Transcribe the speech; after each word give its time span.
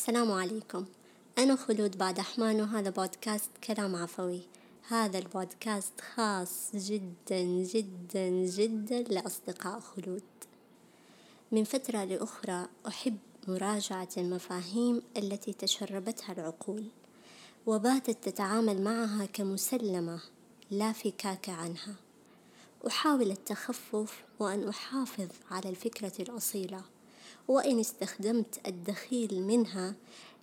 السلام 0.00 0.32
عليكم. 0.32 0.84
أنا 1.38 1.56
خلود 1.56 1.98
بعد 1.98 2.18
أحمان 2.18 2.60
وهذا 2.60 2.90
بودكاست 2.90 3.50
كلام 3.64 3.96
عفوي. 3.96 4.40
هذا 4.88 5.18
البودكاست 5.18 6.00
خاص 6.00 6.70
جدا 6.74 7.42
جدا 7.44 8.28
جدا 8.28 9.02
لأصدقاء 9.02 9.80
خلود. 9.80 10.22
من 11.52 11.64
فترة 11.64 12.04
لأخرى 12.04 12.66
أحب 12.88 13.18
مراجعة 13.48 14.08
المفاهيم 14.16 15.02
التي 15.16 15.52
تشربتها 15.52 16.32
العقول 16.32 16.84
وباتت 17.66 18.28
تتعامل 18.28 18.82
معها 18.82 19.26
كمسلمة 19.32 20.20
لا 20.70 20.92
فكاك 20.92 21.48
عنها. 21.48 21.94
أحاول 22.86 23.30
التخفف 23.30 24.24
وأن 24.38 24.68
أحافظ 24.68 25.28
على 25.50 25.68
الفكرة 25.68 26.12
الأصيلة. 26.20 26.82
وإن 27.50 27.80
استخدمت 27.80 28.68
الدخيل 28.68 29.42
منها 29.42 29.94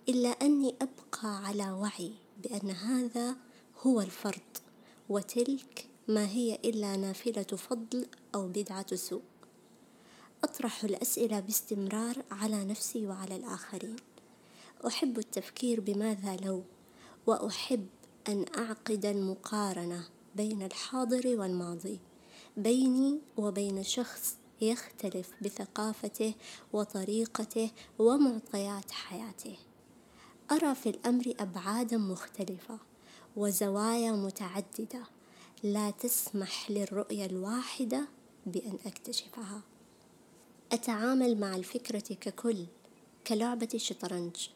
إلا 0.08 0.28
أني 0.28 0.74
أبقى 0.82 1.46
على 1.46 1.70
وعي 1.70 2.12
بأن 2.42 2.70
هذا 2.70 3.36
هو 3.82 4.00
الفرض 4.00 4.56
وتلك 5.08 5.86
ما 6.08 6.26
هي 6.26 6.54
إلا 6.64 6.96
نافلة 6.96 7.42
فضل 7.42 8.06
أو 8.34 8.48
بدعة 8.48 8.96
سوء. 8.96 9.22
أطرح 10.44 10.84
الأسئلة 10.84 11.40
باستمرار 11.40 12.24
على 12.30 12.64
نفسي 12.64 13.06
وعلى 13.06 13.36
الآخرين. 13.36 13.96
أحب 14.86 15.18
التفكير 15.18 15.80
بماذا 15.80 16.36
لو؟ 16.36 16.62
وأحب 17.26 17.86
أن 18.28 18.44
أعقد 18.58 19.06
المقارنة 19.06 20.04
بين 20.36 20.62
الحاضر 20.62 21.40
والماضي 21.40 21.98
بيني 22.56 23.18
وبين 23.36 23.82
شخص 23.82 24.36
يختلف 24.60 25.30
بثقافته 25.42 26.34
وطريقته 26.72 27.70
ومعطيات 27.98 28.90
حياته. 28.90 29.56
أرى 30.50 30.74
في 30.74 30.88
الأمر 30.88 31.34
أبعادا 31.40 31.96
مختلفة 31.96 32.78
وزوايا 33.36 34.12
متعددة 34.12 35.02
لا 35.62 35.90
تسمح 35.90 36.70
للرؤية 36.70 37.26
الواحدة 37.26 38.08
بأن 38.46 38.78
أكتشفها. 38.86 39.62
أتعامل 40.72 41.40
مع 41.40 41.56
الفكرة 41.56 42.14
ككل 42.20 42.66
كلعبة 43.26 43.68
شطرنج 43.76 44.48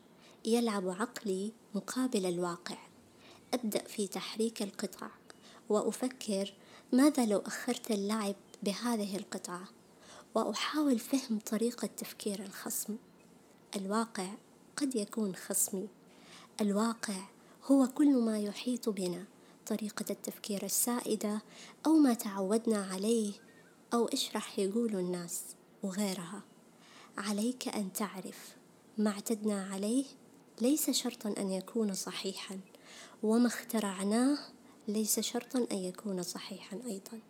يلعب 0.45 0.89
عقلي 0.89 1.53
مقابل 1.75 2.27
الواقع. 2.27 2.79
أبدأ 3.55 3.85
في 3.85 4.07
تحريك 4.07 4.63
القطع 4.63 5.09
وأفكر 5.69 6.55
ماذا 6.93 7.27
لو 7.27 7.39
أخرت 7.39 7.91
اللعب 7.91 8.35
بهذه 8.63 9.17
القطعة. 9.17 9.69
وأحاول 10.35 10.99
فهم 10.99 11.39
طريقة 11.39 11.87
تفكير 11.97 12.43
الخصم. 12.43 12.97
الواقع 13.77 14.29
قد 14.77 14.97
يكون 14.97 15.37
خصمي. 15.37 15.89
الواقع 16.61 17.15
هو 17.65 17.87
كل 17.87 18.15
ما 18.15 18.39
يحيط 18.39 18.89
بنا. 18.89 19.25
طريقة 19.67 20.05
التفكير 20.11 20.65
السائدة 20.65 21.43
أو 21.87 21.93
ما 21.93 22.15
تعودنا 22.15 22.87
عليه 22.93 23.33
أو 23.95 24.09
إيش 24.09 24.35
راح 24.35 24.59
يقولوا 24.59 25.01
الناس 25.01 25.43
وغيرها. 25.83 26.43
عليك 27.19 27.69
أن 27.69 27.93
تعرف 27.93 28.57
ما 28.99 29.11
اعتدنا 29.11 29.69
عليه 29.73 30.05
ليس 30.61 30.91
شرطا 30.91 31.35
أن 31.39 31.51
يكون 31.51 31.95
صحيحا 31.95 32.61
وما 33.23 33.47
اخترعناه 33.47 34.39
ليس 34.89 35.21
شرطا 35.21 35.67
أن 35.73 35.79
يكون 35.79 36.23
صحيحا 36.23 36.79
أيضا. 36.87 37.21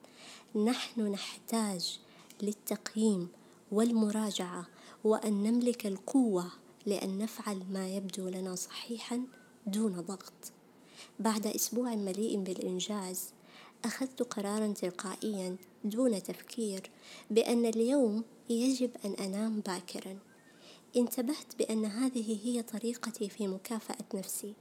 نحن 0.70 1.00
نحتاج 1.00 2.00
للتقييم 2.42 3.28
والمراجعة 3.72 4.66
وأن 5.04 5.42
نملك 5.42 5.86
القوة 5.86 6.46
لأن 6.86 7.18
نفعل 7.18 7.62
ما 7.70 7.88
يبدو 7.88 8.28
لنا 8.28 8.54
صحيحا 8.54 9.22
دون 9.66 9.92
ضغط. 9.92 10.52
بعد 11.20 11.46
أسبوع 11.46 11.94
مليء 11.94 12.42
بالإنجاز 12.42 13.32
أخذت 13.84 14.22
قرارا 14.22 14.72
تلقائيا 14.72 15.56
دون 15.84 16.22
تفكير 16.22 16.90
بأن 17.30 17.66
اليوم 17.66 18.24
يجب 18.50 18.90
أن 19.04 19.12
أنام 19.12 19.60
باكرا. 19.60 20.18
انتبهت 20.96 21.56
بأن 21.58 21.84
هذه 21.84 22.38
هي 22.44 22.62
طريقتي 22.62 23.28
في 23.28 23.48
مكافأة 23.48 24.04
نفسي 24.14 24.54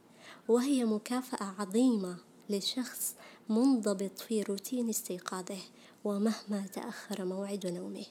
وهي 0.48 0.86
مكافأة 0.86 1.56
عظيمة 1.60 2.18
لشخص 2.50 3.16
منضبط 3.50 4.20
في 4.20 4.44
روتين 4.44 4.90
استيقاظه 4.90 5.58
ومهما 6.04 6.68
تأخر 6.74 7.26
موعد 7.26 7.68
نومه. 7.68 8.06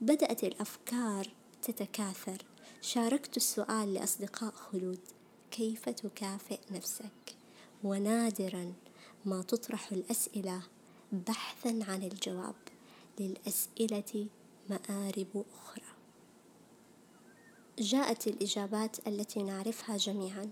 بدأت 0.00 0.44
الأفكار 0.44 1.28
تتكاثر. 1.62 2.38
شاركت 2.80 3.36
السؤال 3.36 3.94
لأصدقاء 3.94 4.52
خلود. 4.52 5.00
كيف 5.50 5.88
تكافئ 5.88 6.58
نفسك؟ 6.70 7.36
ونادرا 7.84 8.72
ما 9.24 9.42
تطرح 9.42 9.92
الأسئلة 9.92 10.62
بحثا 11.12 11.78
عن 11.88 12.02
الجواب. 12.02 12.54
للأسئلة 13.20 14.26
مآرب 14.70 15.44
أخرى. 15.54 15.92
جاءت 17.78 18.26
الإجابات 18.26 19.08
التي 19.08 19.42
نعرفها 19.42 19.96
جميعا. 19.96 20.50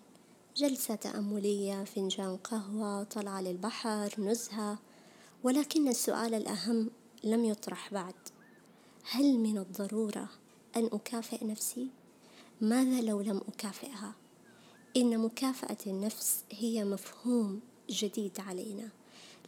جلسة 0.57 0.95
تأملية 0.95 1.85
فنجان 1.85 2.37
قهوة 2.37 3.03
طلعة 3.03 3.41
للبحر 3.41 4.15
نزهة. 4.19 4.79
ولكن 5.43 5.89
السؤال 5.89 6.35
الأهم 6.35 6.91
لم 7.25 7.45
يطرح 7.45 7.93
بعد 7.93 8.15
هل 9.11 9.39
من 9.39 9.59
الضرورة 9.59 10.29
أن 10.77 10.85
أكافئ 10.93 11.45
نفسي؟ 11.45 11.89
ماذا 12.61 13.01
لو 13.01 13.21
لم 13.21 13.41
أكافئها؟ 13.49 14.15
إن 14.97 15.19
مكافأة 15.19 15.77
النفس 15.87 16.45
هي 16.51 16.85
مفهوم 16.85 17.61
جديد 17.91 18.41
علينا 18.41 18.89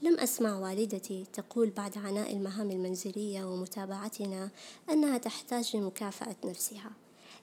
لم 0.02 0.18
أسمع 0.18 0.58
والدتي 0.58 1.26
تقول 1.32 1.70
بعد 1.70 1.98
عناء 1.98 2.32
المهام 2.32 2.70
المنزلية 2.70 3.44
ومتابعتنا 3.44 4.50
أنها 4.90 5.18
تحتاج 5.18 5.76
لمكافأة 5.76 6.36
نفسها 6.44 6.90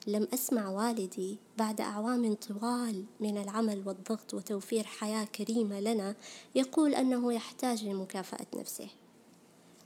لم 0.06 0.28
أسمع 0.34 0.68
والدي 0.68 1.38
بعد 1.58 1.80
أعوام 1.80 2.34
طوال 2.34 3.04
من 3.20 3.38
العمل 3.38 3.82
والضغط 3.86 4.34
وتوفير 4.34 4.84
حياة 4.84 5.24
كريمة 5.24 5.80
لنا 5.80 6.14
يقول 6.54 6.94
أنه 6.94 7.32
يحتاج 7.32 7.84
لمكافأة 7.84 8.46
نفسه. 8.56 8.88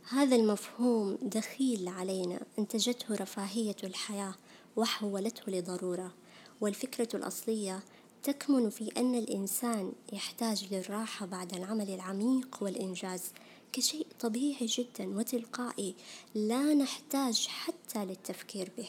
هذا 0.08 0.36
المفهوم 0.36 1.18
دخيل 1.22 1.88
علينا 1.88 2.40
أنتجته 2.58 3.14
رفاهية 3.14 3.76
الحياة 3.84 4.34
وحولته 4.76 5.52
لضرورة. 5.52 6.14
والفكرة 6.60 7.08
الأصلية 7.14 7.82
تكمن 8.22 8.70
في 8.70 8.90
أن 8.96 9.14
الإنسان 9.14 9.92
يحتاج 10.12 10.74
للراحة 10.74 11.26
بعد 11.26 11.54
العمل 11.54 11.90
العميق 11.90 12.58
والإنجاز. 12.60 13.22
كشيء 13.72 14.06
طبيعي 14.20 14.66
جدا 14.66 15.18
وتلقائي 15.18 15.94
لا 16.34 16.74
نحتاج 16.74 17.46
حتى 17.46 18.04
للتفكير 18.04 18.70
به. 18.78 18.88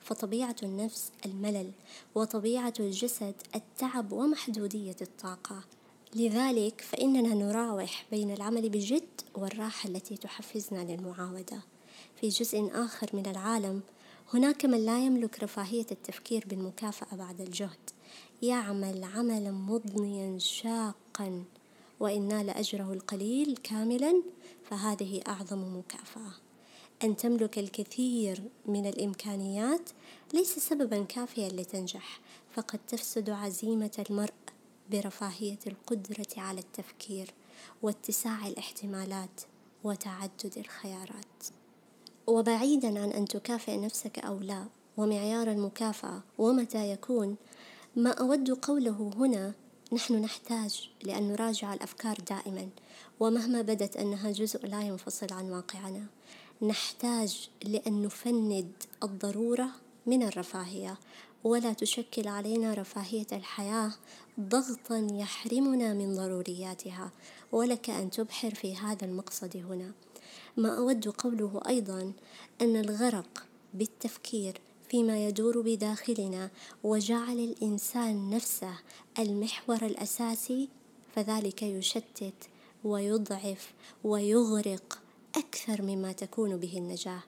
فطبيعة 0.00 0.56
النفس 0.62 1.12
الملل 1.26 1.70
وطبيعة 2.14 2.74
الجسد 2.80 3.34
التعب 3.54 4.12
ومحدودية 4.12 4.96
الطاقة. 5.02 5.64
لذلك 6.14 6.80
فإننا 6.80 7.34
نراوح 7.34 8.06
بين 8.10 8.30
العمل 8.30 8.68
بجد 8.68 9.20
والراحة 9.34 9.88
التي 9.88 10.16
تحفزنا 10.16 10.78
للمعاودة. 10.80 11.60
في 12.20 12.28
جزء 12.28 12.70
آخر 12.74 13.10
من 13.12 13.26
العالم 13.26 13.80
هناك 14.34 14.64
من 14.64 14.86
لا 14.86 15.06
يملك 15.06 15.42
رفاهية 15.42 15.86
التفكير 15.92 16.44
بالمكافأة 16.46 17.16
بعد 17.16 17.40
الجهد. 17.40 17.90
يعمل 18.42 19.04
عملا 19.04 19.50
مضنيا 19.50 20.38
شاقا 20.38 21.44
وإن 22.00 22.28
نال 22.28 22.50
أجره 22.50 22.92
القليل 22.92 23.56
كاملا 23.56 24.22
فهذه 24.64 25.20
أعظم 25.28 25.78
مكافأة. 25.78 26.45
أن 27.04 27.16
تملك 27.16 27.58
الكثير 27.58 28.42
من 28.66 28.86
الإمكانيات 28.86 29.90
ليس 30.34 30.58
سببا 30.58 31.02
كافيا 31.02 31.48
لتنجح 31.48 32.20
فقد 32.54 32.80
تفسد 32.88 33.30
عزيمة 33.30 34.04
المرء 34.10 34.32
برفاهية 34.90 35.58
القدرة 35.66 36.26
على 36.36 36.60
التفكير 36.60 37.34
واتساع 37.82 38.46
الاحتمالات 38.46 39.40
وتعدد 39.84 40.52
الخيارات. 40.56 41.44
وبعيدا 42.26 42.88
عن 43.02 43.10
أن 43.10 43.24
تكافئ 43.24 43.76
نفسك 43.76 44.18
أو 44.18 44.38
لا 44.38 44.64
ومعيار 44.96 45.50
المكافأة 45.50 46.22
ومتى 46.38 46.90
يكون 46.90 47.36
ما 47.96 48.10
أود 48.10 48.50
قوله 48.50 49.10
هنا 49.16 49.52
نحن 49.92 50.14
نحتاج 50.14 50.90
لأن 51.02 51.28
نراجع 51.28 51.74
الأفكار 51.74 52.16
دائما 52.30 52.68
ومهما 53.20 53.62
بدت 53.62 53.96
أنها 53.96 54.30
جزء 54.30 54.66
لا 54.66 54.82
ينفصل 54.82 55.32
عن 55.32 55.50
واقعنا. 55.50 56.06
نحتاج 56.62 57.48
لأن 57.64 58.02
نفند 58.02 58.72
الضرورة 59.02 59.68
من 60.06 60.22
الرفاهية 60.22 60.98
ولا 61.44 61.72
تشكل 61.72 62.28
علينا 62.28 62.74
رفاهية 62.74 63.26
الحياة 63.32 63.92
ضغطا 64.40 65.08
يحرمنا 65.12 65.94
من 65.94 66.14
ضرورياتها 66.14 67.10
ولك 67.52 67.90
أن 67.90 68.10
تبحر 68.10 68.54
في 68.54 68.76
هذا 68.76 69.04
المقصد 69.04 69.56
هنا. 69.56 69.92
ما 70.56 70.78
أود 70.78 71.08
قوله 71.08 71.60
أيضا 71.68 72.12
أن 72.60 72.76
الغرق 72.76 73.46
بالتفكير 73.74 74.60
فيما 74.88 75.26
يدور 75.26 75.60
بداخلنا 75.60 76.50
وجعل 76.84 77.38
الإنسان 77.38 78.30
نفسه 78.30 78.78
المحور 79.18 79.86
الأساسي 79.86 80.68
فذلك 81.14 81.62
يشتت 81.62 82.48
ويضعف 82.84 83.72
ويغرق 84.04 84.95
أكثر 85.36 85.82
مما 85.82 86.12
تكون 86.12 86.56
به 86.56 86.78
النجاة 86.78 87.22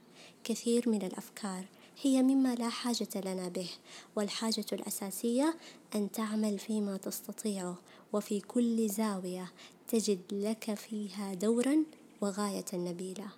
كثير 0.44 0.88
من 0.88 1.02
الأفكار 1.02 1.64
هي 2.02 2.22
مما 2.22 2.54
لا 2.54 2.68
حاجة 2.68 3.08
لنا 3.16 3.48
به 3.48 3.70
والحاجة 4.16 4.66
الأساسية 4.72 5.54
أن 5.94 6.10
تعمل 6.10 6.58
فيما 6.58 6.96
تستطيعه 6.96 7.78
وفي 8.12 8.40
كل 8.40 8.88
زاوية 8.88 9.52
تجد 9.88 10.20
لك 10.32 10.74
فيها 10.74 11.34
دورا 11.34 11.84
وغاية 12.20 12.64
نبيلة. 12.74 13.28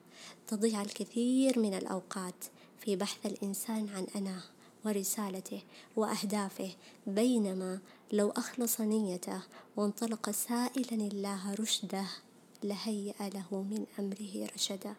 تضيع 0.47 0.83
الكثير 0.83 1.59
من 1.59 1.75
الأوقات 1.75 2.45
في 2.81 2.97
بحث 2.97 3.27
الإنسان 3.27 3.89
عن 3.89 4.07
أنا 4.17 4.41
ورسالته 4.85 5.63
وأهدافه 5.97 6.71
بينما 7.07 7.79
لو 8.13 8.31
أخلص 8.31 8.81
نيته 8.81 9.43
وانطلق 9.77 10.31
سائلا 10.31 11.07
الله 11.07 11.55
رشده 11.55 12.07
لهيأ 12.65 13.15
له 13.21 13.63
من 13.63 13.87
أمره 13.99 14.49
رشدا. 14.55 14.95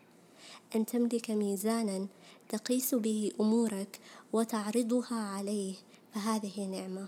أن 0.75 0.85
تملك 0.85 1.31
ميزانا 1.31 2.07
تقيس 2.49 2.95
به 2.95 3.31
أمورك 3.39 3.99
وتعرضها 4.33 5.15
عليه 5.15 5.75
فهذه 6.13 6.65
نعمة. 6.65 7.07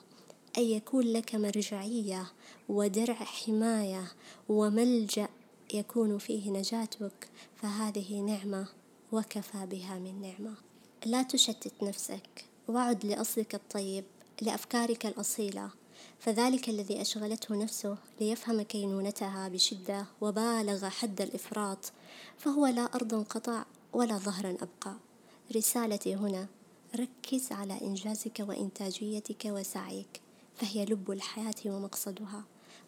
أن 0.58 0.64
يكون 0.64 1.06
لك 1.06 1.36
مرجعية 1.36 2.32
ودرع 2.70 3.16
حماية 3.16 4.12
وملجأ 4.50 5.28
يكون 5.74 6.18
فيه 6.18 6.52
نجاتك 6.52 7.30
فهذه 7.56 8.20
نعمة 8.20 8.68
وكفى 9.12 9.66
بها 9.66 10.00
من 10.00 10.22
نعمة. 10.22 10.56
لا 11.06 11.24
تشتت 11.24 11.84
نفسك. 11.84 12.46
وعد 12.68 13.06
لأصلك 13.06 13.56
الطيب 13.56 14.04
لأفكارك 14.42 15.06
الأصيلة. 15.06 15.70
فذلك 16.20 16.70
الذي 16.70 17.02
أشغلته 17.02 17.56
نفسه 17.56 17.98
ليفهم 18.22 18.62
كينونتها 18.62 19.48
بشدة 19.48 20.06
وبالغ 20.22 20.90
حد 20.90 21.22
الإفراط 21.22 21.92
فهو 22.38 22.68
لا 22.68 22.82
أرض 22.82 23.24
قطع 23.24 23.66
ولا 23.94 24.18
ظهرا 24.18 24.50
أبقى. 24.50 24.96
رسالتي 25.56 26.16
هنا 26.16 26.48
ركز 26.96 27.52
على 27.52 27.82
إنجازك 27.82 28.40
وإنتاجيتك 28.40 29.46
وسعيك 29.46 30.22
فهي 30.56 30.86
لب 30.86 31.12
الحياة 31.12 31.56
ومقصدها 31.66 32.44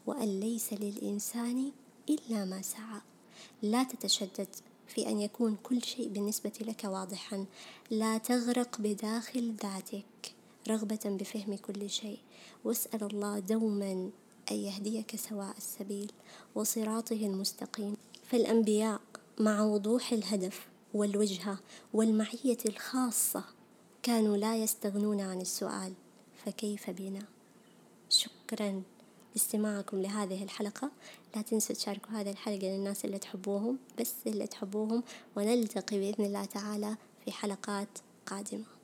وأن 0.05 0.39
ليس 0.39 0.73
للإنسان 0.73 1.71
إلا 2.09 2.45
ما 2.45 2.61
سعى. 2.61 3.01
لا 3.61 3.83
تتشدد 3.83 4.47
في 4.87 5.07
أن 5.07 5.21
يكون 5.21 5.57
كل 5.63 5.83
شيء 5.83 6.07
بالنسبة 6.07 6.51
لك 6.61 6.83
واضحا 6.83 7.45
لا 7.91 8.17
تغرق 8.17 8.77
بداخل 8.79 9.55
ذاتك. 9.63 10.35
رغبة 10.67 10.99
بفهم 11.05 11.55
كل 11.55 11.89
شيء. 11.89 12.19
واسأل 12.63 13.03
الله 13.03 13.39
دوما 13.39 13.91
أن 14.51 14.55
يهديك 14.55 15.15
سواء 15.15 15.57
السبيل 15.57 16.11
وصراطه 16.55 17.25
المستقيم. 17.25 17.97
فالأنبياء 18.23 19.01
مع 19.39 19.63
وضوح 19.63 20.11
الهدف 20.11 20.67
والوجهة 20.93 21.59
والمعية 21.93 22.57
الخاصة 22.65 23.43
كانوا 24.03 24.37
لا 24.37 24.57
يستغنون 24.57 25.21
عن 25.21 25.41
السؤال 25.41 25.93
فكيف 26.45 26.89
بنا؟ 26.89 27.23
شكرا 28.09 28.83
لاستماعكم 29.35 30.01
لهذه 30.01 30.43
الحلقة. 30.43 30.91
لا 31.35 31.41
تنسوا 31.41 31.75
تشاركوا 31.75 32.11
هذه 32.11 32.31
الحلقة 32.31 32.67
للناس 32.67 33.05
اللي 33.05 33.19
تحبوهم 33.19 33.77
بس 33.99 34.13
اللي 34.27 34.47
تحبوهم 34.47 35.03
ونلتقي 35.35 35.99
بإذن 35.99 36.25
الله 36.25 36.45
تعالى 36.45 36.95
في 37.25 37.31
حلقات 37.31 37.89
قادمة. 38.25 38.74